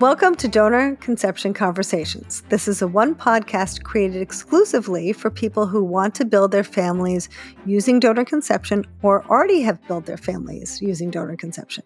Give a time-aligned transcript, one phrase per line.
[0.00, 2.42] Welcome to Donor Conception Conversations.
[2.48, 7.28] This is a one podcast created exclusively for people who want to build their families
[7.66, 11.84] using donor conception or already have built their families using donor conception.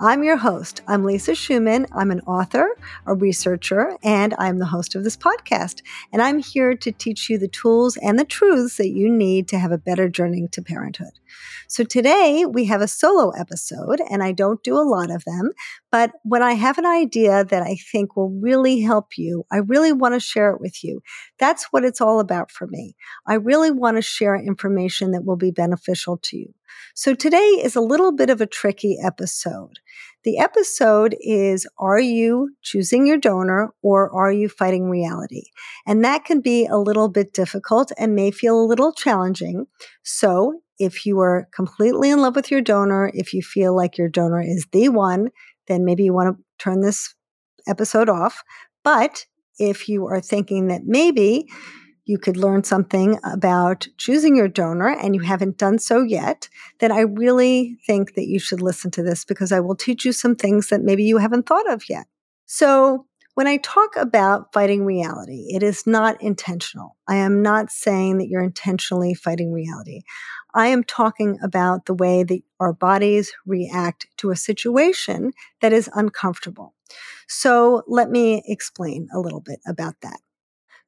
[0.00, 0.80] I'm your host.
[0.88, 1.86] I'm Lisa Schuman.
[1.92, 2.66] I'm an author,
[3.04, 5.82] a researcher, and I'm the host of this podcast.
[6.14, 9.58] And I'm here to teach you the tools and the truths that you need to
[9.58, 11.12] have a better journey to parenthood.
[11.68, 15.52] So today we have a solo episode, and I don't do a lot of them,
[15.90, 19.92] but when I have an idea that I think will really help you, I really
[19.92, 21.00] want to share it with you.
[21.38, 22.94] That's what it's all about for me.
[23.26, 26.54] I really want to share information that will be beneficial to you.
[26.94, 29.80] So today is a little bit of a tricky episode.
[30.22, 35.44] The episode is Are you choosing your donor or are you fighting reality?
[35.86, 39.66] And that can be a little bit difficult and may feel a little challenging.
[40.02, 44.08] So if you are completely in love with your donor, if you feel like your
[44.08, 45.28] donor is the one,
[45.70, 47.14] then maybe you want to turn this
[47.66, 48.42] episode off.
[48.82, 49.26] But
[49.58, 51.48] if you are thinking that maybe
[52.06, 56.48] you could learn something about choosing your donor and you haven't done so yet,
[56.80, 60.12] then I really think that you should listen to this because I will teach you
[60.12, 62.06] some things that maybe you haven't thought of yet.
[62.46, 63.06] So,
[63.40, 66.98] when I talk about fighting reality, it is not intentional.
[67.08, 70.02] I am not saying that you're intentionally fighting reality.
[70.52, 75.32] I am talking about the way that our bodies react to a situation
[75.62, 76.74] that is uncomfortable.
[77.28, 80.20] So let me explain a little bit about that.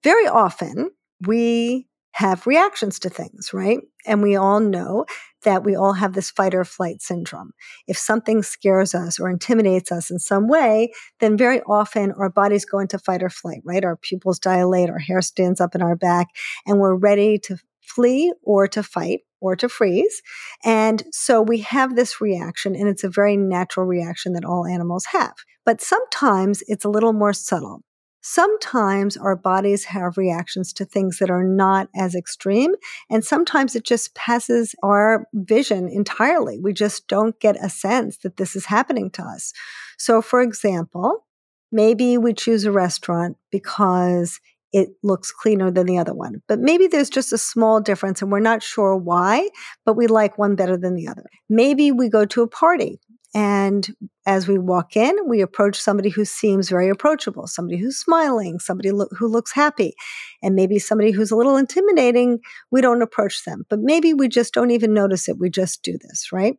[0.05, 0.91] Very often,
[1.27, 3.79] we have reactions to things, right?
[4.05, 5.07] And we all know
[5.43, 7.53] that we all have this fight or flight syndrome.
[7.87, 12.65] If something scares us or intimidates us in some way, then very often our bodies
[12.65, 13.85] go into fight or flight, right?
[13.85, 16.29] Our pupils dilate, our hair stands up in our back,
[16.67, 20.23] and we're ready to flee or to fight or to freeze.
[20.65, 25.07] And so we have this reaction, and it's a very natural reaction that all animals
[25.13, 25.35] have.
[25.67, 27.83] But sometimes it's a little more subtle.
[28.23, 32.73] Sometimes our bodies have reactions to things that are not as extreme,
[33.11, 36.61] and sometimes it just passes our vision entirely.
[36.61, 39.53] We just don't get a sense that this is happening to us.
[39.99, 41.27] So, for example,
[41.73, 44.39] maybe we choose a restaurant because
[44.73, 46.43] it looks cleaner than the other one.
[46.49, 49.51] But maybe there's just a small difference and we're not sure why,
[49.85, 51.25] but we like one better than the other.
[51.49, 52.99] Maybe we go to a party
[53.35, 53.89] and
[54.27, 58.91] as we walk in, we approach somebody who seems very approachable, somebody who's smiling, somebody
[58.91, 59.95] lo- who looks happy,
[60.43, 62.41] and maybe somebody who's a little intimidating.
[62.71, 65.39] We don't approach them, but maybe we just don't even notice it.
[65.39, 66.57] We just do this, right?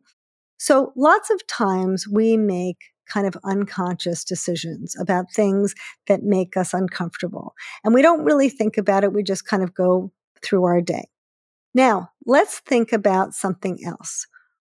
[0.58, 5.74] So lots of times we make kind of unconscious decisions about things
[6.08, 7.54] that make us uncomfortable.
[7.84, 9.12] And we don't really think about it.
[9.12, 10.10] We just kind of go
[10.42, 11.08] through our day.
[11.74, 14.26] Now, let's think about something else.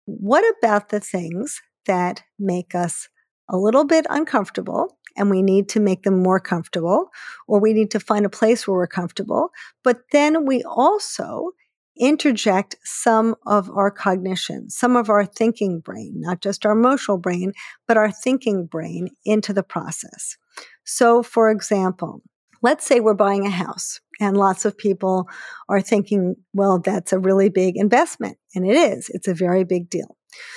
[0.06, 3.08] What about the things that make us
[3.48, 7.10] a little bit uncomfortable and we need to make them more comfortable,
[7.46, 9.50] or we need to find a place where we're comfortable.
[9.84, 11.52] But then we also
[11.96, 17.52] interject some of our cognition, some of our thinking brain, not just our emotional brain,
[17.86, 20.36] but our thinking brain into the process.
[20.84, 22.20] So, for example,
[22.62, 25.28] let's say we're buying a house and lots of people
[25.68, 28.38] are thinking, well, that's a really big investment.
[28.54, 30.16] And it is, it's a very big deal.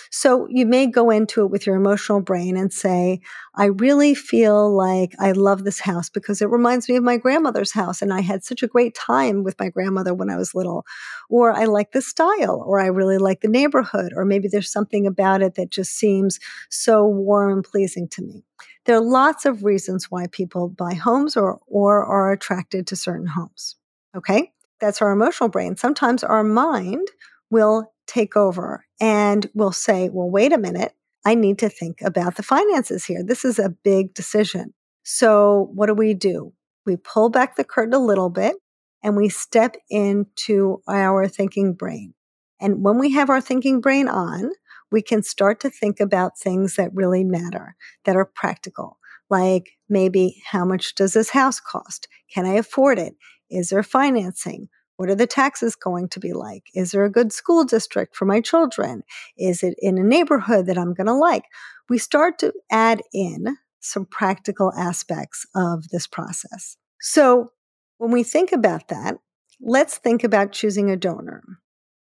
[0.10, 3.20] So you may go into it with your emotional brain and say,
[3.56, 7.72] I really feel like I love this house because it reminds me of my grandmother's
[7.72, 8.02] house.
[8.02, 10.86] And I had such a great time with my grandmother when I was little.
[11.30, 15.06] Or I like the style, or I really like the neighborhood, or maybe there's something
[15.06, 16.40] about it that just seems
[16.70, 18.44] so warm and pleasing to me.
[18.86, 23.28] There are lots of reasons why people buy homes or, or are attracted to certain
[23.28, 23.76] homes.
[24.16, 24.52] Okay.
[24.80, 25.76] That's our emotional brain.
[25.76, 27.08] Sometimes our mind
[27.50, 30.94] will take over and will say, well, wait a minute.
[31.26, 33.24] I need to think about the finances here.
[33.24, 34.74] This is a big decision.
[35.04, 36.54] So, what do we do?
[36.86, 38.56] We pull back the curtain a little bit
[39.04, 42.14] and we step into our thinking brain.
[42.60, 44.52] And when we have our thinking brain on,
[44.92, 47.76] we can start to think about things that really matter,
[48.06, 48.98] that are practical,
[49.30, 52.08] like maybe how much does this house cost?
[52.34, 53.16] Can I afford it?
[53.50, 54.70] Is there financing?
[54.98, 56.64] What are the taxes going to be like?
[56.74, 59.04] Is there a good school district for my children?
[59.38, 61.44] Is it in a neighborhood that I'm going to like?
[61.88, 66.78] We start to add in some practical aspects of this process.
[67.00, 67.52] So
[68.00, 69.16] when we think about that,
[69.62, 71.44] let's think about choosing a donor.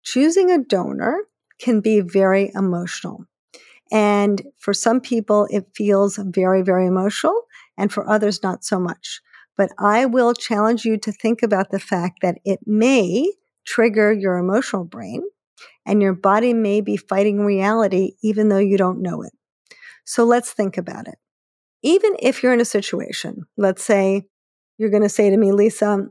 [0.03, 1.25] Choosing a donor
[1.59, 3.25] can be very emotional.
[3.91, 7.43] And for some people, it feels very, very emotional,
[7.77, 9.19] and for others, not so much.
[9.59, 13.31] But I will challenge you to think about the fact that it may
[13.67, 15.23] trigger your emotional brain
[15.85, 19.33] and your body may be fighting reality even though you don't know it.
[20.05, 21.19] So let's think about it.
[21.81, 24.27] even if you're in a situation, let's say
[24.77, 26.07] you're going to say to me, Lisa,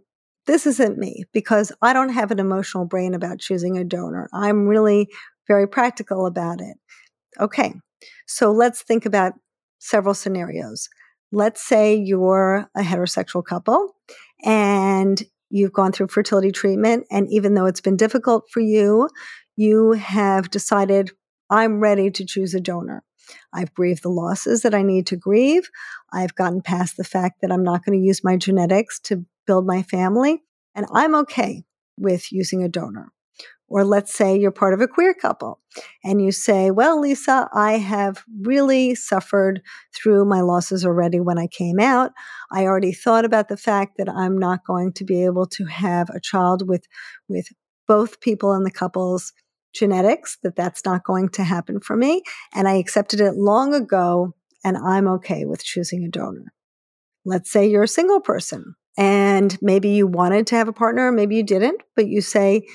[0.47, 4.29] this isn't me because I don't have an emotional brain about choosing a donor.
[4.33, 5.09] I'm really
[5.47, 6.77] very practical about it.
[7.41, 7.75] Okay,
[8.27, 9.35] so let's think about
[9.79, 10.89] several scenarios.
[11.31, 13.95] Let's say you're a heterosexual couple
[14.45, 19.09] and you've gone through fertility treatment, and even though it's been difficult for you,
[19.57, 21.11] you have decided,
[21.51, 23.03] I'm ready to choose a donor.
[23.53, 25.69] I've grieved the losses that I need to grieve.
[26.13, 29.67] I've gotten past the fact that I'm not going to use my genetics to build
[29.67, 30.43] my family,
[30.75, 31.65] and I'm okay
[31.99, 33.13] with using a donor.
[33.71, 35.61] Or let's say you're part of a queer couple
[36.03, 39.61] and you say, Well, Lisa, I have really suffered
[39.95, 42.13] through my losses already when I came out.
[42.51, 46.09] I already thought about the fact that I'm not going to be able to have
[46.11, 46.87] a child with,
[47.29, 47.49] with
[47.87, 49.33] both people in the couple's
[49.75, 52.23] genetics, that that's not going to happen for me.
[52.55, 54.35] And I accepted it long ago
[54.65, 56.53] and I'm okay with choosing a donor.
[57.25, 61.37] Let's say you're a single person and maybe you wanted to have a partner, maybe
[61.37, 62.67] you didn't, but you say,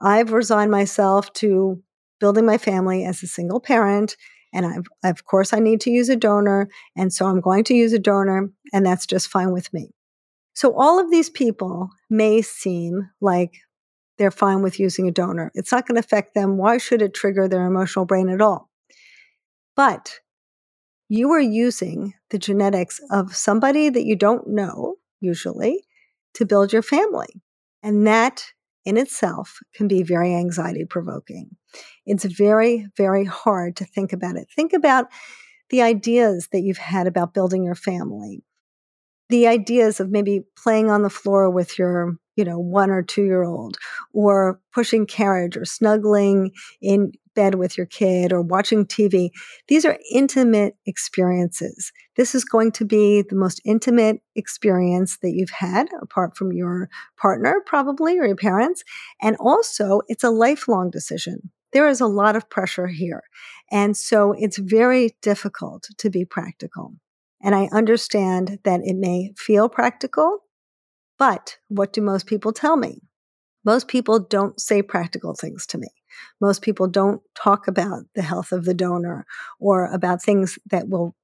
[0.00, 1.82] I've resigned myself to
[2.20, 4.16] building my family as a single parent.
[4.52, 6.68] And I've, of course, I need to use a donor.
[6.96, 9.90] And so I'm going to use a donor, and that's just fine with me.
[10.54, 13.54] So all of these people may seem like
[14.18, 15.50] they're fine with using a donor.
[15.54, 16.58] It's not going to affect them.
[16.58, 18.68] Why should it trigger their emotional brain at all?
[19.76, 20.18] But
[21.08, 25.84] you are using the genetics of somebody that you don't know, usually,
[26.34, 27.42] to build your family.
[27.82, 28.44] And that
[28.84, 31.50] in itself can be very anxiety provoking.
[32.06, 34.48] It's very, very hard to think about it.
[34.54, 35.06] Think about
[35.68, 38.42] the ideas that you've had about building your family,
[39.28, 43.24] the ideas of maybe playing on the floor with your you know one or two
[43.24, 43.76] year old
[44.14, 46.50] or pushing carriage or snuggling
[46.80, 49.30] in bed with your kid or watching TV.
[49.68, 51.90] These are intimate experiences.
[52.16, 56.90] This is going to be the most intimate experience that you've had, apart from your
[57.16, 58.82] partner, probably, or your parents.
[59.22, 61.50] And also, it's a lifelong decision.
[61.72, 63.22] There is a lot of pressure here.
[63.70, 66.92] And so it's very difficult to be practical.
[67.42, 70.40] And I understand that it may feel practical,
[71.18, 73.00] but what do most people tell me?
[73.64, 75.88] Most people don't say practical things to me.
[76.40, 79.26] Most people don't talk about the health of the donor
[79.58, 81.14] or about things that will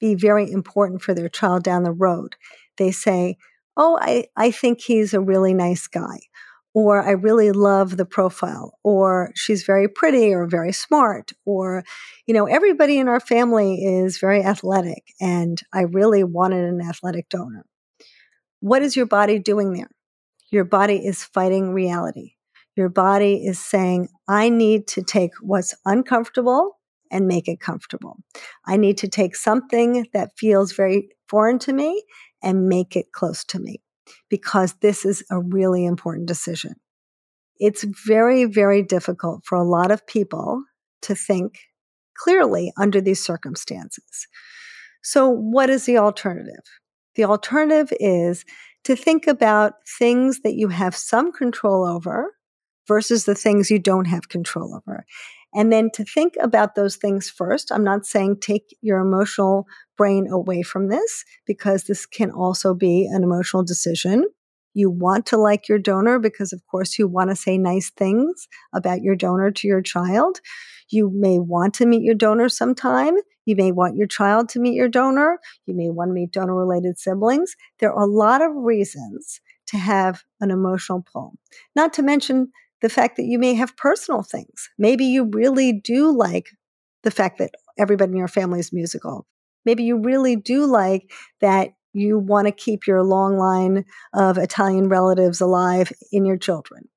[0.00, 2.36] be very important for their child down the road.
[2.78, 3.36] They say,
[3.76, 6.20] Oh, I, I think he's a really nice guy,
[6.74, 11.82] or I really love the profile, or she's very pretty or very smart, or,
[12.26, 17.28] you know, everybody in our family is very athletic, and I really wanted an athletic
[17.28, 17.66] donor.
[18.60, 19.90] What is your body doing there?
[20.54, 22.34] Your body is fighting reality.
[22.76, 26.78] Your body is saying, I need to take what's uncomfortable
[27.10, 28.18] and make it comfortable.
[28.64, 32.04] I need to take something that feels very foreign to me
[32.40, 33.82] and make it close to me
[34.30, 36.74] because this is a really important decision.
[37.58, 40.62] It's very, very difficult for a lot of people
[41.02, 41.58] to think
[42.16, 44.28] clearly under these circumstances.
[45.02, 46.62] So, what is the alternative?
[47.16, 48.44] The alternative is
[48.84, 52.34] to think about things that you have some control over
[52.86, 55.04] versus the things you don't have control over.
[55.54, 57.70] And then to think about those things first.
[57.70, 59.66] I'm not saying take your emotional
[59.96, 64.24] brain away from this because this can also be an emotional decision.
[64.74, 68.48] You want to like your donor because, of course, you want to say nice things
[68.74, 70.40] about your donor to your child.
[70.90, 73.14] You may want to meet your donor sometime.
[73.46, 75.38] You may want your child to meet your donor.
[75.66, 77.54] You may want to meet donor related siblings.
[77.78, 81.34] There are a lot of reasons to have an emotional pull.
[81.74, 82.50] Not to mention
[82.82, 84.68] the fact that you may have personal things.
[84.78, 86.48] Maybe you really do like
[87.02, 89.26] the fact that everybody in your family is musical.
[89.64, 94.88] Maybe you really do like that you want to keep your long line of Italian
[94.88, 96.88] relatives alive in your children.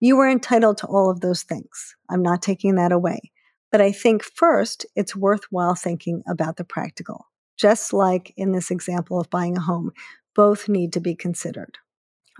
[0.00, 1.96] You are entitled to all of those things.
[2.10, 3.32] I'm not taking that away.
[3.72, 7.26] But I think first, it's worthwhile thinking about the practical.
[7.56, 9.92] Just like in this example of buying a home,
[10.34, 11.78] both need to be considered.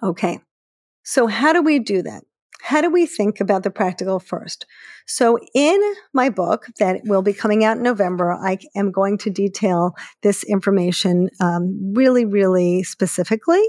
[0.03, 0.41] Okay,
[1.05, 2.25] so how do we do that?
[2.65, 4.65] How do we think about the practical first?
[5.07, 5.79] So, in
[6.15, 9.93] my book that will be coming out in November, I am going to detail
[10.23, 13.63] this information um, really, really specifically.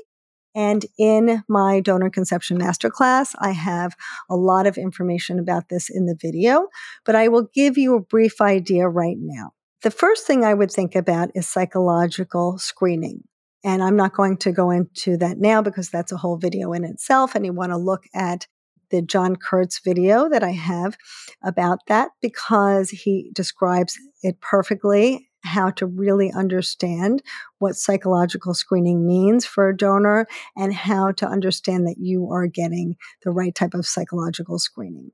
[0.56, 3.98] And in my donor conception masterclass, I have
[4.30, 6.70] a lot of information about this in the video,
[7.04, 9.52] but I will give you a brief idea right now.
[9.82, 13.24] The first thing I would think about is psychological screening.
[13.62, 16.86] And I'm not going to go into that now because that's a whole video in
[16.86, 17.36] itself.
[17.36, 18.48] And you want to look at
[18.96, 20.98] the John Kurtz video that I have
[21.44, 27.22] about that because he describes it perfectly how to really understand
[27.60, 32.96] what psychological screening means for a donor and how to understand that you are getting
[33.24, 35.12] the right type of psychological screening.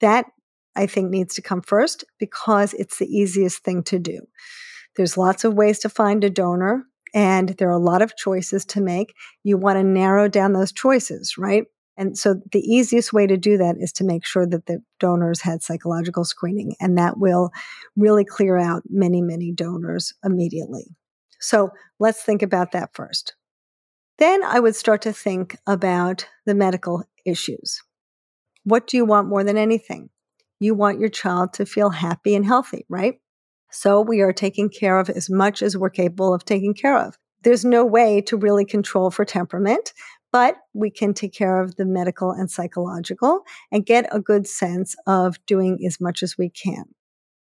[0.00, 0.26] That
[0.76, 4.20] I think needs to come first because it's the easiest thing to do.
[4.96, 6.84] There's lots of ways to find a donor
[7.14, 9.14] and there are a lot of choices to make.
[9.42, 11.64] You want to narrow down those choices, right?
[11.96, 15.42] And so the easiest way to do that is to make sure that the donors
[15.42, 17.50] had psychological screening, and that will
[17.96, 20.86] really clear out many, many donors immediately.
[21.40, 23.34] So let's think about that first.
[24.18, 27.82] Then I would start to think about the medical issues.
[28.64, 30.10] What do you want more than anything?
[30.60, 33.14] You want your child to feel happy and healthy, right?
[33.70, 37.18] So we are taking care of as much as we're capable of taking care of.
[37.42, 39.92] There's no way to really control for temperament,
[40.32, 44.96] but we can take care of the medical and psychological and get a good sense
[45.06, 46.84] of doing as much as we can.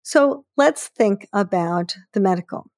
[0.03, 2.71] So let's think about the medical.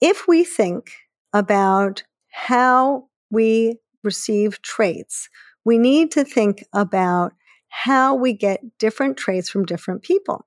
[0.00, 0.92] If we think
[1.32, 5.30] about how we receive traits,
[5.64, 7.32] we need to think about
[7.68, 10.46] how we get different traits from different people.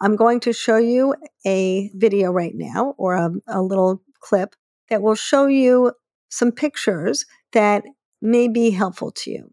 [0.00, 1.14] I'm going to show you
[1.46, 4.54] a video right now or a, a little clip
[4.90, 5.92] that will show you
[6.28, 7.84] some pictures that
[8.24, 9.52] may be helpful to you.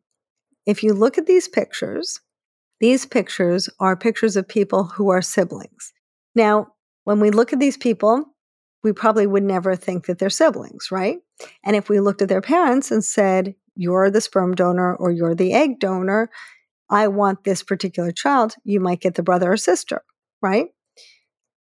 [0.66, 2.20] If you look at these pictures,
[2.80, 5.94] these pictures are pictures of people who are siblings.
[6.34, 6.68] Now,
[7.04, 8.26] when we look at these people,
[8.84, 11.20] we probably would never think that they're siblings, right?
[11.64, 15.36] And if we looked at their parents and said, You're the sperm donor or you're
[15.36, 16.30] the egg donor,
[16.90, 20.04] I want this particular child, you might get the brother or sister
[20.42, 20.68] right?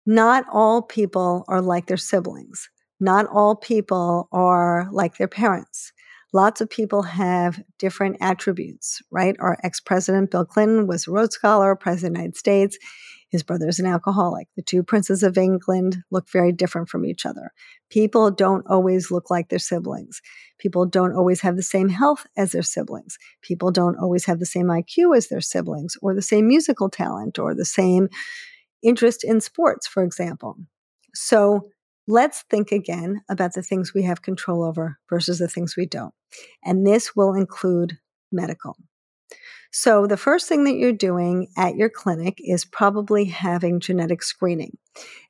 [0.06, 2.68] Not all people are like their siblings.
[3.00, 5.92] Not all people are like their parents.
[6.34, 9.34] Lots of people have different attributes, right?
[9.40, 12.78] Our ex president, Bill Clinton, was a Rhodes Scholar, president of the United States.
[13.30, 14.48] His brother is an alcoholic.
[14.56, 17.52] The two princes of England look very different from each other.
[17.90, 20.20] People don't always look like their siblings.
[20.58, 23.18] People don't always have the same health as their siblings.
[23.42, 27.38] People don't always have the same IQ as their siblings, or the same musical talent,
[27.38, 28.08] or the same
[28.82, 30.56] interest in sports, for example.
[31.14, 31.68] So
[32.06, 36.14] let's think again about the things we have control over versus the things we don't.
[36.64, 37.98] And this will include
[38.30, 38.76] medical.
[39.70, 44.78] So, the first thing that you're doing at your clinic is probably having genetic screening.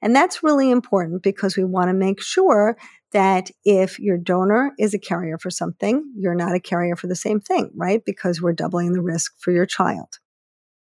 [0.00, 2.78] And that's really important because we want to make sure
[3.12, 7.16] that if your donor is a carrier for something, you're not a carrier for the
[7.16, 8.04] same thing, right?
[8.04, 10.18] Because we're doubling the risk for your child.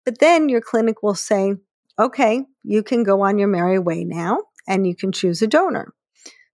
[0.05, 1.55] But then your clinic will say,
[1.99, 5.93] okay, you can go on your merry way now and you can choose a donor.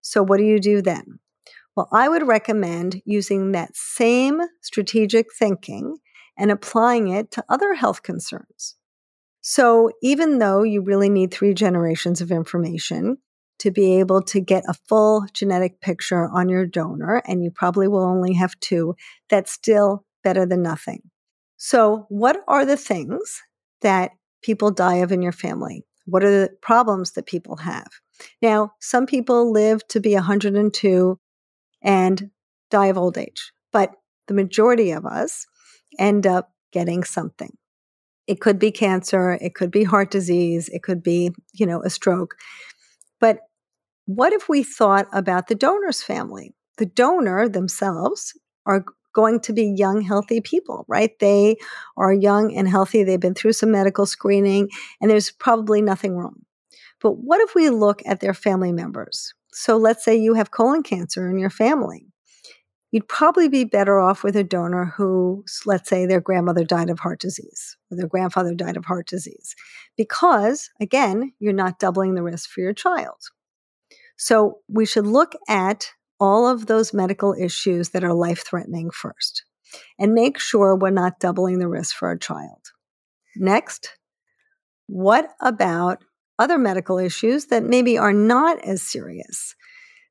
[0.00, 1.20] So, what do you do then?
[1.76, 5.96] Well, I would recommend using that same strategic thinking
[6.36, 8.76] and applying it to other health concerns.
[9.40, 13.18] So, even though you really need three generations of information
[13.58, 17.88] to be able to get a full genetic picture on your donor, and you probably
[17.88, 18.94] will only have two,
[19.30, 21.02] that's still better than nothing.
[21.56, 23.42] So, what are the things
[23.80, 24.12] that
[24.42, 25.84] people die of in your family?
[26.06, 27.88] What are the problems that people have?
[28.42, 31.18] Now, some people live to be 102
[31.82, 32.30] and
[32.70, 33.92] die of old age, but
[34.28, 35.46] the majority of us
[35.98, 37.56] end up getting something.
[38.26, 41.90] It could be cancer, it could be heart disease, it could be, you know, a
[41.90, 42.36] stroke.
[43.20, 43.40] But
[44.06, 46.54] what if we thought about the donor's family?
[46.78, 48.32] The donor themselves
[48.64, 51.18] are going to be young, healthy people, right?
[51.18, 51.56] They
[51.96, 53.02] are young and healthy.
[53.02, 54.70] They've been through some medical screening,
[55.00, 56.40] and there's probably nothing wrong.
[57.00, 59.34] But what if we look at their family members?
[59.52, 62.06] So let's say you have colon cancer in your family.
[62.90, 66.98] You'd probably be better off with a donor who, let's say, their grandmother died of
[66.98, 69.54] heart disease or their grandfather died of heart disease,
[69.96, 73.16] because again, you're not doubling the risk for your child.
[74.16, 75.90] So we should look at
[76.20, 79.44] all of those medical issues that are life threatening first
[79.98, 82.60] and make sure we're not doubling the risk for our child.
[83.36, 83.96] Next,
[84.86, 86.04] what about
[86.42, 89.54] other medical issues that maybe are not as serious,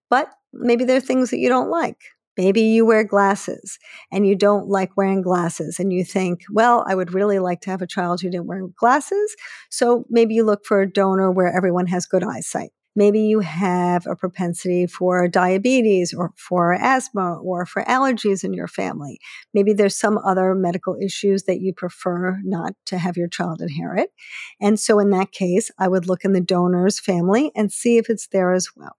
[0.09, 1.97] but maybe there are things that you don't like?
[2.37, 3.77] Maybe you wear glasses
[4.11, 7.69] and you don't like wearing glasses, and you think, well, I would really like to
[7.69, 9.35] have a child who didn't wear glasses.
[9.69, 12.71] So maybe you look for a donor where everyone has good eyesight.
[12.95, 18.67] Maybe you have a propensity for diabetes or for asthma or for allergies in your
[18.67, 19.19] family.
[19.53, 24.11] Maybe there's some other medical issues that you prefer not to have your child inherit.
[24.59, 28.09] And so in that case, I would look in the donor's family and see if
[28.09, 28.97] it's there as well.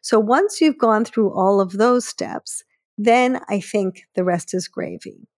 [0.00, 2.62] So once you've gone through all of those steps,
[2.96, 5.28] then I think the rest is gravy.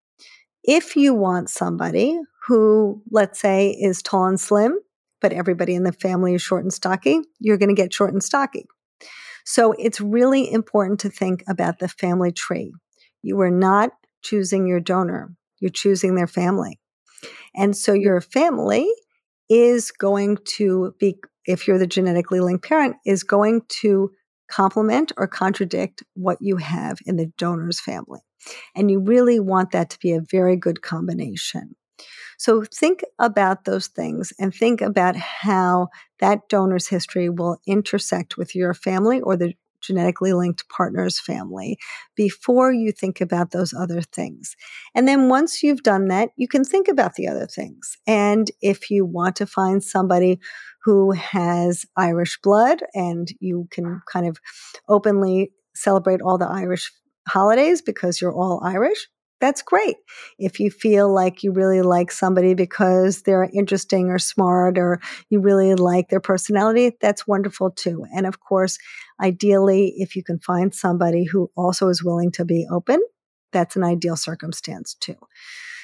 [0.64, 4.78] If you want somebody who, let's say, is tall and slim,
[5.26, 8.22] but everybody in the family is short and stocky, you're going to get short and
[8.22, 8.64] stocky.
[9.44, 12.72] So it's really important to think about the family tree.
[13.22, 13.90] You are not
[14.22, 16.78] choosing your donor, you're choosing their family.
[17.56, 18.88] And so your family
[19.48, 24.12] is going to be, if you're the genetically linked parent, is going to
[24.48, 28.20] complement or contradict what you have in the donor's family.
[28.76, 31.74] And you really want that to be a very good combination.
[32.38, 35.88] So think about those things and think about how
[36.20, 41.78] that donor's history will intersect with your family or the genetically linked partner's family
[42.14, 44.56] before you think about those other things.
[44.94, 47.96] And then once you've done that, you can think about the other things.
[48.06, 50.40] And if you want to find somebody
[50.82, 54.38] who has Irish blood and you can kind of
[54.88, 56.90] openly celebrate all the Irish
[57.28, 59.08] holidays because you're all Irish,
[59.40, 59.96] that's great.
[60.38, 65.40] If you feel like you really like somebody because they're interesting or smart or you
[65.40, 68.06] really like their personality, that's wonderful too.
[68.14, 68.78] And of course,
[69.20, 73.00] ideally, if you can find somebody who also is willing to be open,
[73.52, 75.16] that's an ideal circumstance too.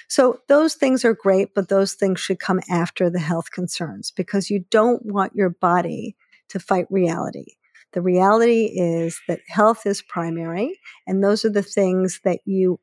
[0.09, 4.51] So those things are great, but those things should come after the health concerns because
[4.51, 6.17] you don't want your body
[6.51, 7.47] to fight reality.
[7.93, 12.79] The reality is that health is primary, and those are the things that you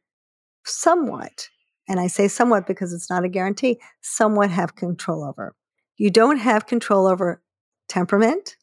[0.70, 1.50] somewhat,
[1.88, 5.56] and I say somewhat because it's not a guarantee, somewhat have control over.
[5.98, 7.42] You don't have control over
[7.88, 8.56] temperament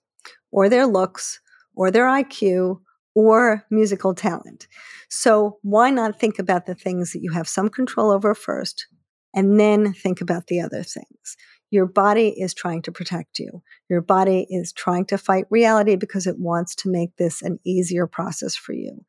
[0.51, 1.41] or their looks
[1.75, 2.81] or their IQ
[3.15, 4.67] or musical talent.
[5.09, 8.87] So why not think about the things that you have some control over first
[9.35, 11.37] and then think about the other things?
[11.71, 13.63] Your body is trying to protect you.
[13.91, 18.07] Your body is trying to fight reality because it wants to make this an easier
[18.07, 19.05] process for you.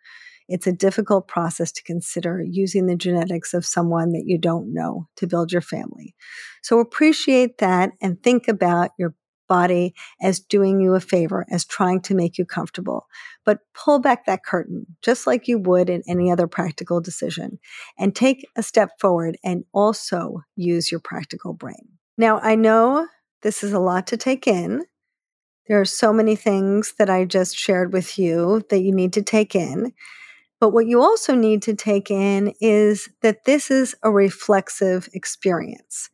[0.48, 5.08] It's a difficult process to consider using the genetics of someone that you don't know
[5.18, 6.16] to build your family.
[6.64, 9.14] So appreciate that and think about your
[9.48, 13.08] body as doing you a favor, as trying to make you comfortable.
[13.46, 17.60] But pull back that curtain, just like you would in any other practical decision,
[17.98, 21.88] and take a step forward and also use your practical brain.
[22.18, 23.08] Now, I know
[23.42, 24.84] this is a lot to take in.
[25.68, 29.22] There are so many things that I just shared with you that you need to
[29.22, 29.94] take in.
[30.60, 36.10] But what you also need to take in is that this is a reflexive experience.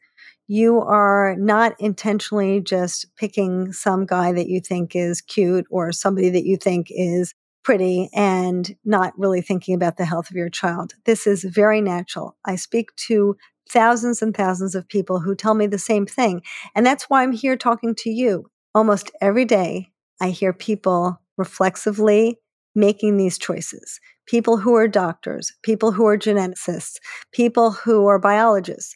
[0.47, 6.29] You are not intentionally just picking some guy that you think is cute or somebody
[6.31, 10.93] that you think is pretty and not really thinking about the health of your child.
[11.05, 12.35] This is very natural.
[12.45, 13.37] I speak to
[13.69, 16.41] thousands and thousands of people who tell me the same thing.
[16.75, 18.47] And that's why I'm here talking to you.
[18.75, 22.39] Almost every day, I hear people reflexively
[22.75, 26.95] making these choices people who are doctors, people who are geneticists,
[27.31, 28.95] people who are biologists.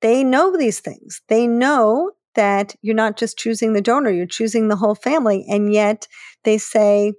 [0.00, 1.20] They know these things.
[1.28, 5.44] They know that you're not just choosing the donor, you're choosing the whole family.
[5.48, 6.06] And yet
[6.44, 7.14] they say,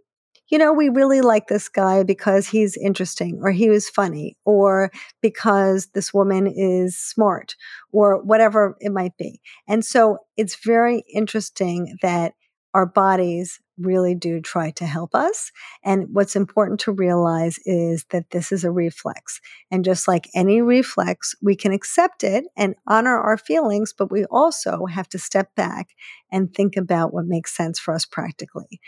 [0.50, 4.92] you know, we really like this guy because he's interesting or he was funny or
[5.22, 7.56] because this woman is smart
[7.92, 9.42] or whatever it might be.
[9.68, 12.34] And so it's very interesting that
[12.74, 15.52] our bodies really do try to help us.
[15.84, 19.40] And what's important to realize is that this is a reflex.
[19.72, 24.26] And just like any reflex, we can accept it and honor our feelings, but we
[24.26, 25.90] also have to step back
[26.32, 28.80] and think about what makes sense for us practically.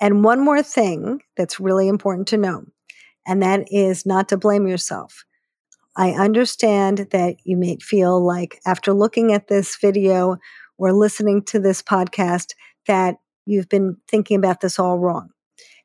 [0.00, 2.64] And one more thing that's really important to know,
[3.26, 5.24] and that is not to blame yourself.
[5.96, 10.38] I understand that you may feel like after looking at this video
[10.76, 12.54] or listening to this podcast
[12.86, 15.30] that you've been thinking about this all wrong.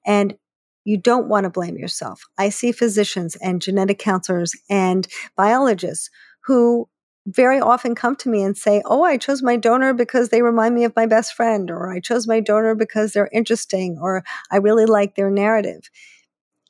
[0.05, 0.37] And
[0.85, 2.23] you don't want to blame yourself.
[2.37, 6.09] I see physicians and genetic counselors and biologists
[6.45, 6.87] who
[7.27, 10.73] very often come to me and say, Oh, I chose my donor because they remind
[10.73, 14.57] me of my best friend, or I chose my donor because they're interesting, or I
[14.57, 15.89] really like their narrative.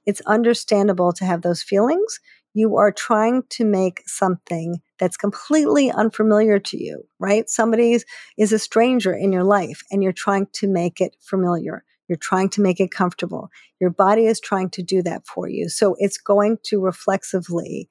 [0.05, 2.19] It's understandable to have those feelings
[2.53, 7.49] you are trying to make something that's completely unfamiliar to you, right?
[7.49, 7.97] Somebody
[8.37, 11.83] is a stranger in your life and you're trying to make it familiar.
[12.07, 13.49] You're trying to make it comfortable.
[13.79, 15.69] Your body is trying to do that for you.
[15.69, 17.87] So it's going to reflexively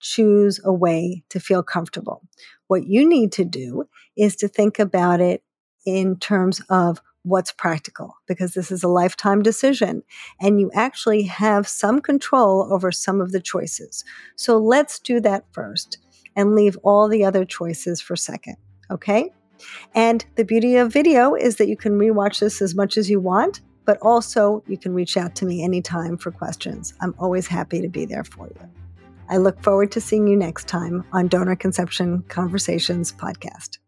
[0.00, 2.22] choose a way to feel comfortable.
[2.68, 3.84] What you need to do
[4.16, 5.42] is to think about it
[5.86, 10.02] in terms of what's practical because this is a lifetime decision
[10.40, 14.04] and you actually have some control over some of the choices.
[14.36, 15.98] So let's do that first
[16.34, 18.56] and leave all the other choices for second.
[18.90, 19.30] Okay.
[19.94, 23.20] And the beauty of video is that you can rewatch this as much as you
[23.20, 26.94] want, but also you can reach out to me anytime for questions.
[27.00, 28.70] I'm always happy to be there for you.
[29.28, 33.78] I look forward to seeing you next time on Donor Conception Conversations podcast.